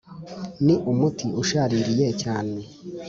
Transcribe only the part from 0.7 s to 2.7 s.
umuti ushaririye cyane